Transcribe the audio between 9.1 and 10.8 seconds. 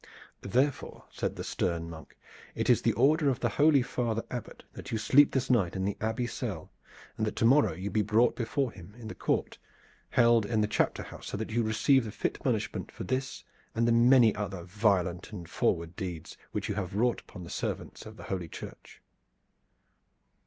court held in the